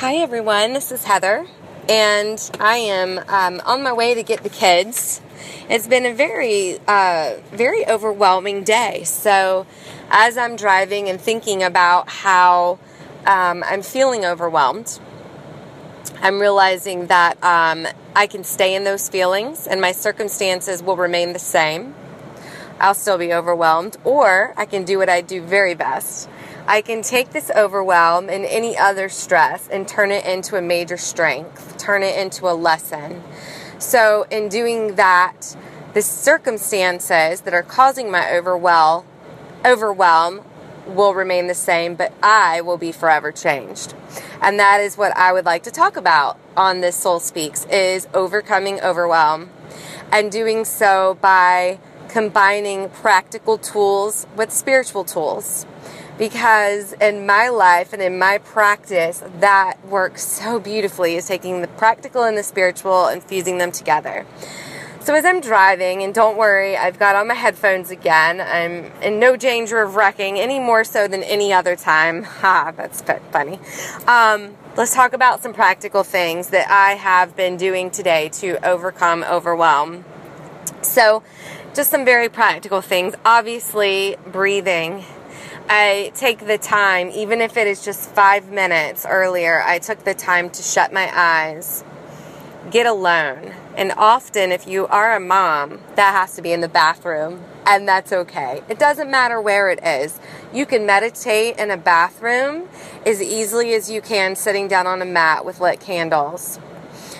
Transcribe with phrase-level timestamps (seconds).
[0.00, 0.74] Hi, everyone.
[0.74, 1.46] This is Heather,
[1.88, 5.22] and I am um, on my way to get the kids.
[5.70, 9.04] It's been a very, uh, very overwhelming day.
[9.04, 9.66] So,
[10.10, 12.78] as I'm driving and thinking about how
[13.24, 15.00] um, I'm feeling overwhelmed,
[16.20, 21.32] I'm realizing that um, I can stay in those feelings and my circumstances will remain
[21.32, 21.94] the same.
[22.78, 26.28] I'll still be overwhelmed, or I can do what I do very best
[26.68, 30.96] I can take this overwhelm and any other stress and turn it into a major
[30.96, 33.22] strength, turn it into a lesson.
[33.78, 35.56] So, in doing that,
[35.94, 39.04] the circumstances that are causing my overwhelm,
[39.64, 40.42] overwhelm
[40.88, 43.94] will remain the same, but I will be forever changed.
[44.42, 48.08] And that is what I would like to talk about on this Soul Speaks is
[48.12, 49.50] overcoming overwhelm
[50.10, 55.64] and doing so by combining practical tools with spiritual tools
[56.18, 61.68] because in my life and in my practice, that works so beautifully is taking the
[61.68, 64.24] practical and the spiritual and fusing them together.
[65.06, 68.40] So as I'm driving, and don't worry, I've got on my headphones again.
[68.40, 72.24] I'm in no danger of wrecking any more so than any other time.
[72.46, 73.60] Ha, that's funny.
[74.08, 79.22] Um, let's talk about some practical things that I have been doing today to overcome
[79.22, 80.04] overwhelm.
[80.82, 81.22] So,
[81.72, 83.14] just some very practical things.
[83.24, 85.04] Obviously, breathing
[85.68, 90.14] I take the time, even if it is just five minutes earlier, I took the
[90.14, 91.82] time to shut my eyes,
[92.70, 93.52] get alone.
[93.76, 97.86] And often, if you are a mom, that has to be in the bathroom, and
[97.88, 98.62] that's okay.
[98.68, 100.20] It doesn't matter where it is.
[100.54, 102.68] You can meditate in a bathroom
[103.04, 106.60] as easily as you can sitting down on a mat with lit candles.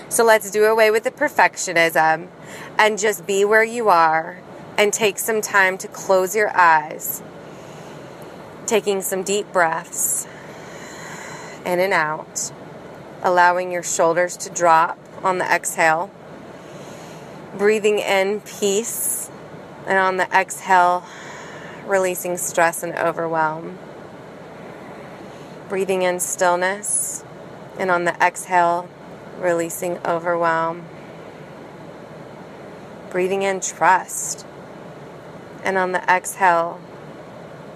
[0.09, 2.29] So let's do away with the perfectionism
[2.79, 4.39] and just be where you are
[4.79, 7.25] and take some time to close your eyes
[8.67, 10.27] Taking some deep breaths
[11.65, 12.51] in and out,
[13.23, 16.11] allowing your shoulders to drop on the exhale.
[17.57, 19.31] Breathing in peace,
[19.87, 21.05] and on the exhale,
[21.87, 23.79] releasing stress and overwhelm.
[25.69, 27.25] Breathing in stillness,
[27.79, 28.89] and on the exhale,
[29.39, 30.85] releasing overwhelm.
[33.11, 34.45] Breathing in trust,
[35.63, 36.81] and on the exhale,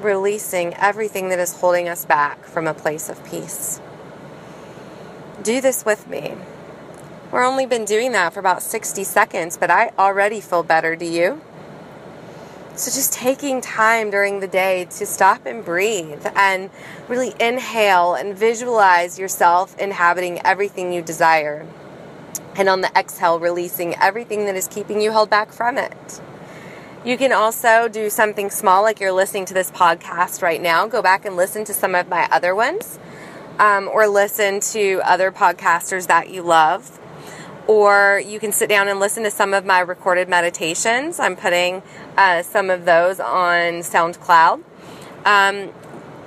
[0.04, 3.80] releasing everything that is holding us back from a place of peace.
[5.42, 6.34] Do this with me.
[7.30, 10.96] We're only been doing that for about 60 seconds, but I already feel better.
[10.96, 11.40] Do you?
[12.74, 16.70] So, just taking time during the day to stop and breathe and
[17.08, 21.66] really inhale and visualize yourself inhabiting everything you desire.
[22.56, 26.20] And on the exhale, releasing everything that is keeping you held back from it.
[27.02, 30.86] You can also do something small like you're listening to this podcast right now.
[30.86, 32.98] Go back and listen to some of my other ones,
[33.58, 36.98] um, or listen to other podcasters that you love.
[37.66, 41.18] Or you can sit down and listen to some of my recorded meditations.
[41.18, 41.82] I'm putting
[42.18, 44.62] uh, some of those on SoundCloud.
[45.24, 45.70] Um,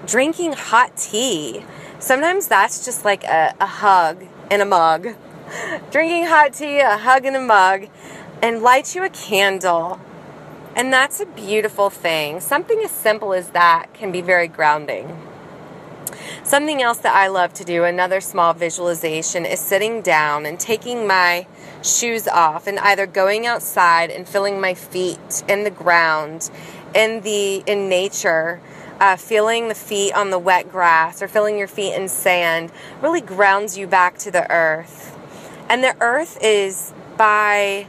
[0.08, 1.64] drinking hot tea.
[2.00, 5.10] Sometimes that's just like a, a hug in a mug.
[5.92, 7.90] drinking hot tea, a hug in a mug,
[8.42, 10.00] and light you a candle
[10.76, 12.40] and that's a beautiful thing.
[12.40, 15.18] Something as simple as that can be very grounding.
[16.44, 21.08] Something else that I love to do, another small visualization, is sitting down and taking
[21.08, 21.48] my
[21.84, 26.50] shoes off and either going outside and feeling my feet in the ground,
[26.94, 28.62] in the in nature,
[29.00, 33.22] uh, feeling the feet on the wet grass or feeling your feet in sand really
[33.22, 35.18] grounds you back to the earth.
[35.70, 37.88] And the earth is by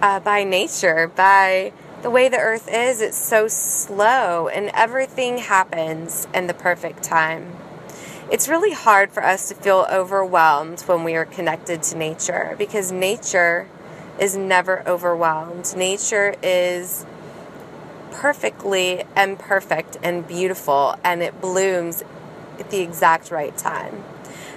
[0.00, 6.28] uh, by nature, by the way the earth is, it's so slow and everything happens
[6.34, 7.56] in the perfect time.
[8.30, 12.90] It's really hard for us to feel overwhelmed when we are connected to nature because
[12.90, 13.68] nature
[14.20, 15.74] is never overwhelmed.
[15.76, 17.06] Nature is
[18.10, 22.02] perfectly imperfect and beautiful and it blooms
[22.58, 24.04] at the exact right time.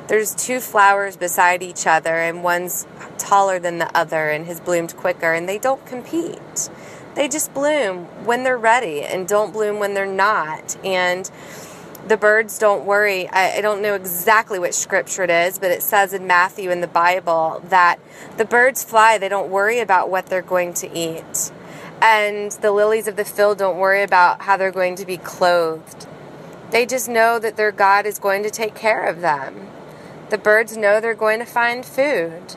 [0.08, 2.88] There's two flowers beside each other and one's
[3.20, 6.70] taller than the other and has bloomed quicker and they don't compete
[7.16, 10.78] they just bloom when they're ready and don't bloom when they're not.
[10.86, 11.30] And
[12.08, 13.28] the birds don't worry.
[13.30, 16.82] I, I, don't know exactly which scripture it is, but it says in Matthew in
[16.82, 18.00] the Bible that
[18.38, 21.52] the birds fly, they don't worry about what they're going to eat.
[22.02, 26.08] And the lilies of the field don't worry about how they're going to be clothed.
[26.72, 29.68] They just know that their God is going to take care of them.
[30.30, 32.56] The birds know they're going to find food.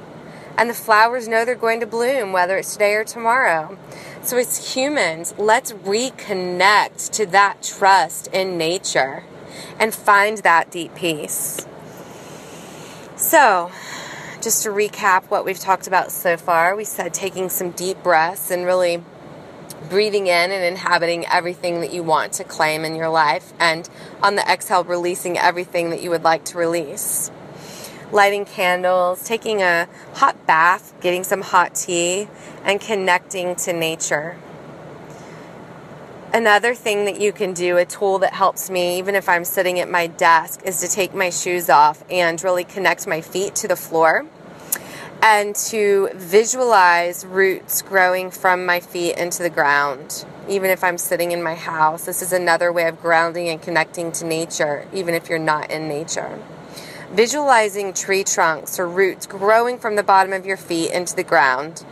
[0.56, 3.78] And the flowers know they're going to bloom, whether it's today or tomorrow.
[4.22, 9.24] So, as humans, let's reconnect to that trust in nature
[9.78, 11.66] and find that deep peace.
[13.16, 13.70] So,
[14.42, 18.50] just to recap what we've talked about so far, we said taking some deep breaths
[18.50, 19.02] and really
[19.88, 23.88] breathing in and inhabiting everything that you want to claim in your life, and
[24.22, 27.30] on the exhale, releasing everything that you would like to release.
[28.12, 32.28] Lighting candles, taking a hot bath, getting some hot tea,
[32.62, 34.36] and connecting to nature.
[36.34, 39.80] Another thing that you can do, a tool that helps me, even if I'm sitting
[39.80, 43.68] at my desk, is to take my shoes off and really connect my feet to
[43.68, 44.26] the floor
[45.22, 50.26] and to visualize roots growing from my feet into the ground.
[50.50, 54.12] Even if I'm sitting in my house, this is another way of grounding and connecting
[54.12, 56.38] to nature, even if you're not in nature.
[57.12, 61.84] Visualizing tree trunks or roots growing from the bottom of your feet into the ground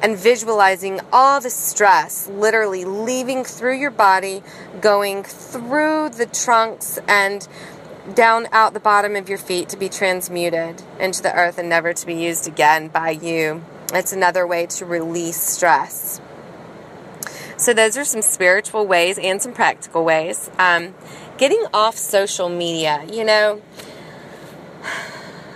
[0.00, 4.40] and visualizing all the stress literally leaving through your body,
[4.80, 7.48] going through the trunks and
[8.14, 11.92] down out the bottom of your feet to be transmuted into the earth and never
[11.92, 13.64] to be used again by you.
[13.92, 16.20] It's another way to release stress.
[17.56, 20.50] So, those are some spiritual ways and some practical ways.
[20.58, 20.94] Um,
[21.36, 23.60] getting off social media, you know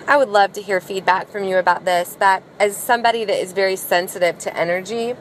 [0.09, 2.15] I would love to hear feedback from you about this.
[2.21, 5.15] That as somebody that is very sensitive to energy,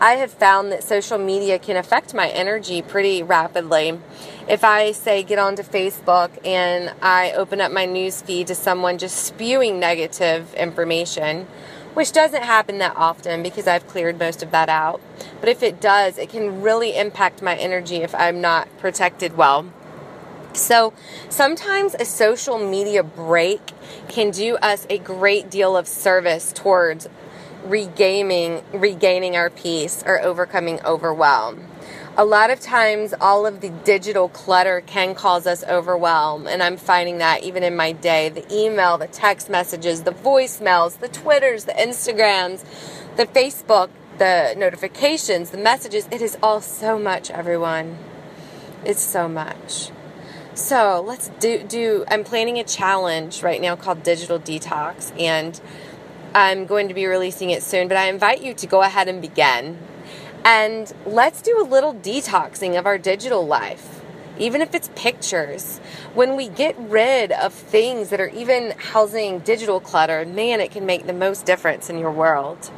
[0.00, 4.00] I have found that social media can affect my energy pretty rapidly.
[4.48, 8.96] If I say get onto Facebook and I open up my news feed to someone
[8.96, 11.46] just spewing negative information,
[11.92, 15.02] which doesn't happen that often because I've cleared most of that out.
[15.40, 19.66] But if it does, it can really impact my energy if I'm not protected well.
[20.52, 20.92] So
[21.28, 23.72] sometimes a social media break
[24.08, 27.08] can do us a great deal of service towards
[27.64, 31.66] regaining regaining our peace or overcoming overwhelm.
[32.16, 36.76] A lot of times all of the digital clutter can cause us overwhelm and I'm
[36.76, 41.64] finding that even in my day, the email, the text messages, the voicemails, the Twitters,
[41.64, 42.64] the Instagrams,
[43.16, 47.98] the Facebook, the notifications, the messages, it is all so much everyone.
[48.84, 49.90] It's so much.
[50.60, 52.04] So let's do do.
[52.06, 55.58] I'm planning a challenge right now called Digital Detox, and
[56.34, 57.88] I'm going to be releasing it soon.
[57.88, 59.78] But I invite you to go ahead and begin,
[60.44, 64.02] and let's do a little detoxing of our digital life,
[64.38, 65.78] even if it's pictures.
[66.12, 70.84] When we get rid of things that are even housing digital clutter, man, it can
[70.84, 72.70] make the most difference in your world.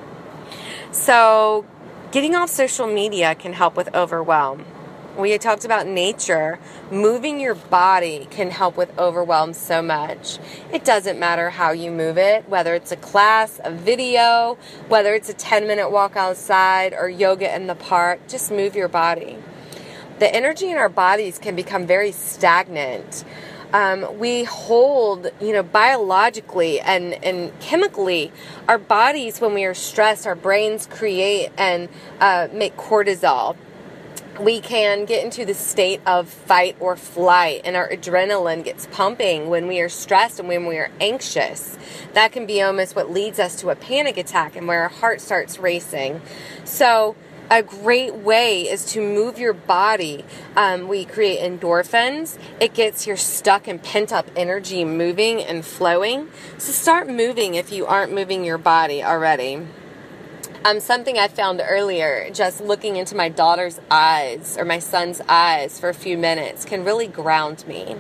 [0.93, 1.67] So,
[2.13, 4.65] getting off social media can help with overwhelm
[5.17, 6.59] we had talked about nature.
[6.91, 10.39] Moving your body can help with overwhelm so much.
[10.73, 14.57] It doesn't matter how you move it, whether it's a class, a video,
[14.89, 18.89] whether it's a 10 minute walk outside or yoga in the park, just move your
[18.89, 19.37] body.
[20.19, 23.25] The energy in our bodies can become very stagnant.
[23.73, 28.31] Um, we hold, you know, biologically and, and chemically,
[28.69, 31.89] our bodies, when we are stressed, our brains create and
[32.21, 33.57] uh, make cortisol
[34.41, 39.49] we can get into the state of fight or flight and our adrenaline gets pumping
[39.49, 41.79] when we are stressed and when we are anxious
[42.15, 45.21] that can be almost what leads us to a panic attack and where our heart
[45.21, 46.21] starts racing
[46.65, 47.15] so
[47.51, 50.25] a great way is to move your body.
[50.57, 52.39] Um, we create endorphins.
[52.59, 56.31] It gets your stuck and pent up energy moving and flowing.
[56.57, 59.67] So start moving if you aren't moving your body already.
[60.65, 65.81] Um, something I found earlier, just looking into my daughter's eyes or my son's eyes
[65.81, 67.97] for a few minutes, can really ground me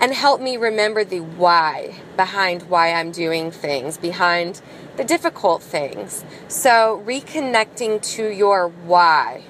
[0.00, 4.60] and help me remember the why behind why I'm doing things, behind
[4.96, 6.24] the difficult things.
[6.48, 9.44] So, reconnecting to your why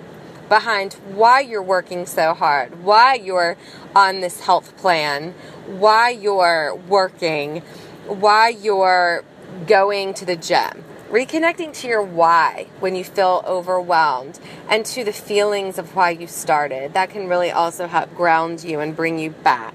[0.51, 3.57] behind why you're working so hard, why you're
[3.97, 5.33] on this health plan,
[5.67, 7.61] why you're working,
[8.07, 9.25] why you're
[9.67, 14.39] going to the gym reconnecting to your why when you feel overwhelmed
[14.69, 16.93] and to the feelings of why you started.
[16.93, 19.75] That can really also help ground you and bring you back.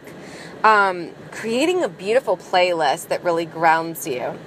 [0.63, 4.39] Um, creating a beautiful playlist that really grounds you.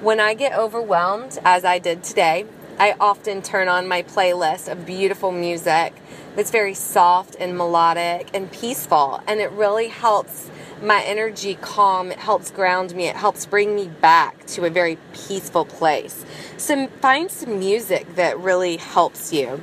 [0.00, 2.44] When I get overwhelmed, as I did today,
[2.78, 5.94] I often turn on my playlist of beautiful music
[6.36, 10.50] that's very soft and melodic and peaceful, and it really helps
[10.82, 12.10] my energy calm.
[12.10, 13.06] It helps ground me.
[13.06, 16.24] It helps bring me back to a very peaceful place.
[16.56, 19.60] So find some music that really helps you.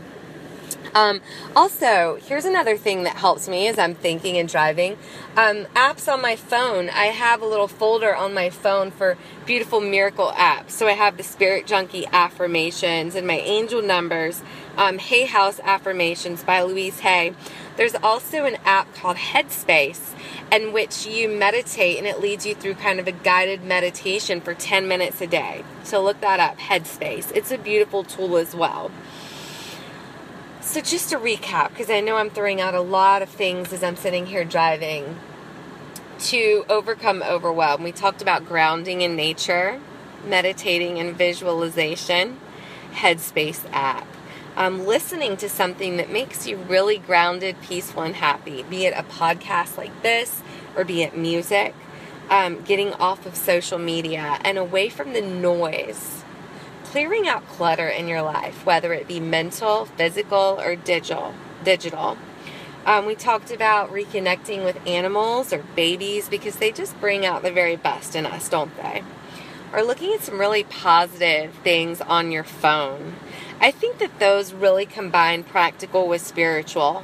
[0.94, 1.22] Um,
[1.56, 4.98] also, here's another thing that helps me as I'm thinking and driving.
[5.38, 6.90] Um, apps on my phone.
[6.90, 10.72] I have a little folder on my phone for beautiful miracle apps.
[10.72, 14.44] So I have the Spirit Junkie affirmations and my angel numbers,
[14.78, 17.34] um, Hay House affirmations by Louise Hay.
[17.78, 20.14] There's also an app called Headspace
[20.52, 24.54] in which you meditate and it leads you through kind of a guided meditation for
[24.54, 25.64] 10 minutes a day.
[25.84, 27.32] So look that up, Headspace.
[27.34, 28.92] It's a beautiful tool as well.
[30.62, 33.84] So, just to recap, because I know I'm throwing out a lot of things as
[33.84, 35.20] I'm sitting here driving,
[36.20, 39.82] to overcome overwhelm, we talked about grounding in nature,
[40.24, 42.40] meditating and visualization,
[42.94, 44.08] Headspace app.
[44.56, 49.04] Um, listening to something that makes you really grounded, peaceful, and happy, be it a
[49.04, 50.42] podcast like this
[50.76, 51.74] or be it music,
[52.30, 56.22] um, getting off of social media and away from the noise
[56.92, 61.34] clearing out clutter in your life, whether it be mental, physical, or digital.
[61.64, 62.18] Digital.
[62.86, 67.52] Um, we talked about reconnecting with animals or babies because they just bring out the
[67.52, 69.04] very best in us, don't they?
[69.72, 73.16] Or looking at some really positive things on your phone.
[73.62, 77.04] I think that those really combine practical with spiritual.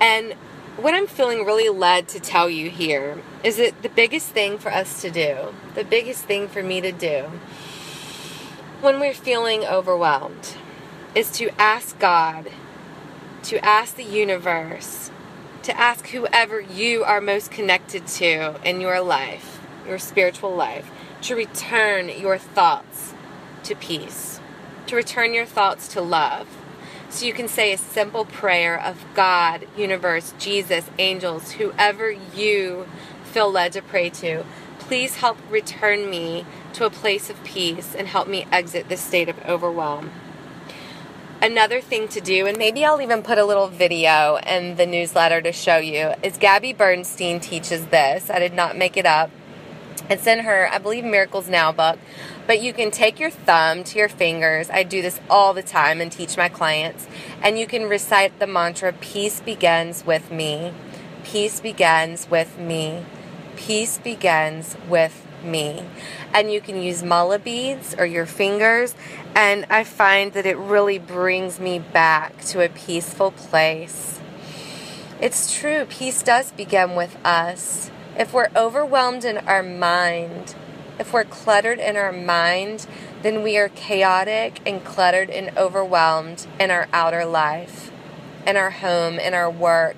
[0.00, 0.34] And
[0.76, 4.70] what I'm feeling really led to tell you here is that the biggest thing for
[4.70, 7.24] us to do, the biggest thing for me to do,
[8.80, 10.56] when we're feeling overwhelmed
[11.14, 12.50] is to ask God,
[13.42, 15.10] to ask the universe,
[15.64, 20.90] to ask whoever you are most connected to in your life, your spiritual life,
[21.22, 23.12] to return your thoughts
[23.64, 24.39] to peace,
[24.90, 26.48] to return your thoughts to love.
[27.10, 32.86] So you can say a simple prayer of God, universe, Jesus, angels, whoever you
[33.24, 34.44] feel led to pray to.
[34.80, 39.28] Please help return me to a place of peace and help me exit this state
[39.28, 40.10] of overwhelm.
[41.40, 45.40] Another thing to do, and maybe I'll even put a little video in the newsletter
[45.40, 48.28] to show you, is Gabby Bernstein teaches this.
[48.28, 49.30] I did not make it up.
[50.10, 51.96] It's in her, I believe, Miracles Now book.
[52.48, 54.68] But you can take your thumb to your fingers.
[54.68, 57.06] I do this all the time and teach my clients.
[57.40, 60.74] And you can recite the mantra Peace begins with me.
[61.22, 63.04] Peace begins with me.
[63.54, 65.84] Peace begins with me.
[66.34, 68.96] And you can use mala beads or your fingers.
[69.36, 74.18] And I find that it really brings me back to a peaceful place.
[75.20, 77.92] It's true, peace does begin with us.
[78.18, 80.54] If we're overwhelmed in our mind,
[80.98, 82.86] if we're cluttered in our mind,
[83.22, 87.90] then we are chaotic and cluttered and overwhelmed in our outer life,
[88.46, 89.96] in our home, in our work,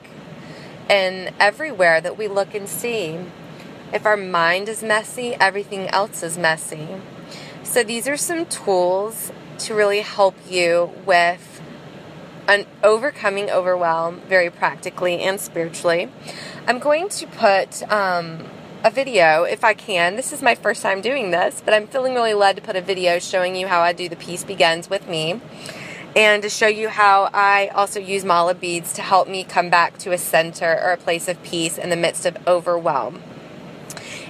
[0.88, 3.18] and everywhere that we look and see.
[3.92, 6.88] If our mind is messy, everything else is messy.
[7.62, 11.51] So these are some tools to really help you with
[12.52, 16.10] an overcoming overwhelm very practically and spiritually.
[16.66, 18.44] I'm going to put um,
[18.84, 20.16] a video if I can.
[20.16, 22.82] This is my first time doing this, but I'm feeling really led to put a
[22.82, 25.40] video showing you how I do the peace begins with me
[26.14, 29.96] and to show you how I also use mala beads to help me come back
[29.98, 33.22] to a center or a place of peace in the midst of overwhelm.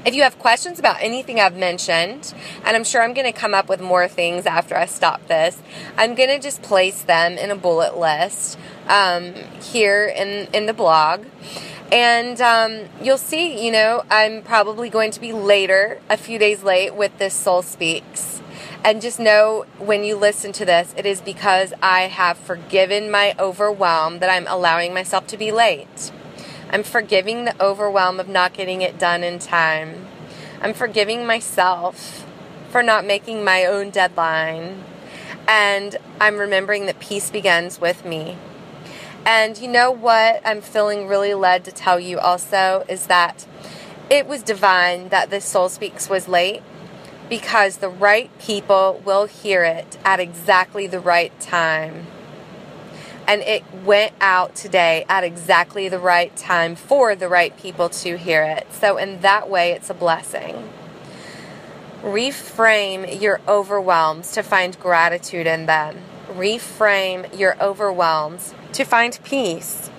[0.04, 3.54] If you have questions about anything I've mentioned, and I'm sure I'm going to come
[3.54, 5.60] up with more things after I stop this,
[5.96, 10.74] I'm going to just place them in a bullet list um, here in, in the
[10.74, 11.24] blog.
[11.92, 16.62] And um, you'll see, you know, I'm probably going to be later, a few days
[16.62, 18.40] late, with this Soul Speaks.
[18.84, 23.34] And just know when you listen to this, it is because I have forgiven my
[23.38, 26.10] overwhelm that I'm allowing myself to be late.
[26.72, 30.06] I'm forgiving the overwhelm of not getting it done in time.
[30.62, 32.24] I'm forgiving myself
[32.70, 34.82] for not making my own deadline.
[35.46, 38.38] And I'm remembering that peace begins with me.
[39.26, 43.46] And you know what I'm feeling really led to tell you also is that
[44.08, 46.62] it was divine that this Soul Speaks was late
[47.28, 52.06] because the right people will hear it at exactly the right time
[53.26, 58.16] and it went out today at exactly the right time for the right people to
[58.16, 58.66] hear it.
[58.72, 60.68] So, in that way, it's a blessing.
[62.02, 65.98] Reframe your overwhelms to find gratitude in them.
[66.28, 69.90] Reframe your overwhelms to find peace.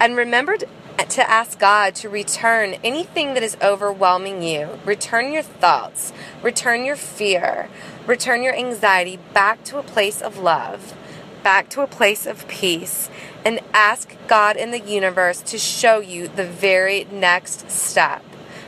[0.00, 4.78] And remember to ask God to return anything that is overwhelming you.
[4.84, 7.68] Return your thoughts, return your fear,
[8.06, 10.94] return your anxiety back to a place of love
[11.42, 13.10] back to a place of peace
[13.44, 18.22] and ask God in the universe to show you the very next step,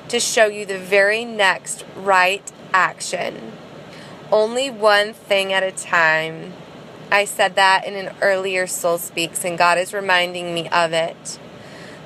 [0.09, 3.53] to show you the very next right action.
[4.33, 6.53] Only one thing at a time.
[7.11, 11.39] I said that in an earlier Soul Speaks, and God is reminding me of it.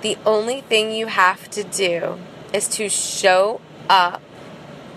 [0.00, 2.18] The only thing you have to do
[2.52, 4.22] is to show up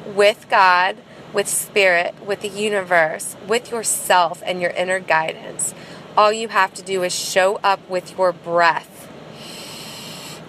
[0.05, 0.97] with God
[1.33, 5.73] with spirit, with the universe, with yourself and your inner guidance.
[6.15, 9.07] All you have to do is show up with your breath.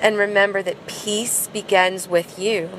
[0.00, 2.70] And remember that peace begins with you.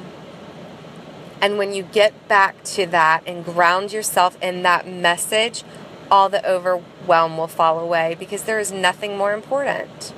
[1.42, 5.64] And when you get back to that and ground yourself in that message,
[6.12, 10.14] all the overwhelm will fall away because there is nothing more important.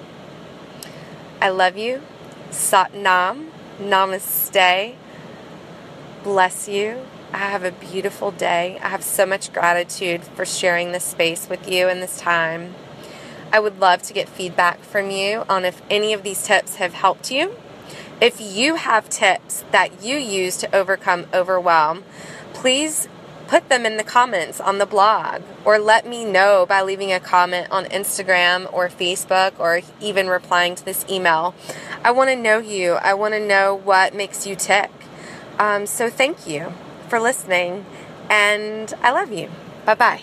[1.41, 2.01] I love you.
[2.49, 3.51] Sat Nam.
[3.79, 4.95] Namaste.
[6.23, 7.05] Bless you.
[7.33, 8.77] I have a beautiful day.
[8.83, 12.75] I have so much gratitude for sharing this space with you and this time.
[13.53, 16.93] I would love to get feedback from you on if any of these tips have
[16.93, 17.55] helped you.
[18.19, 22.03] If you have tips that you use to overcome overwhelm,
[22.53, 23.07] please
[23.47, 27.19] put them in the comments on the blog or let me know by leaving a
[27.19, 31.55] comment on Instagram or Facebook or even replying to this email.
[32.03, 32.93] I want to know you.
[32.93, 34.91] I want to know what makes you tick.
[35.57, 36.73] Um, so thank you
[37.11, 37.85] for listening
[38.29, 39.49] and I love you.
[39.85, 40.21] Bye bye.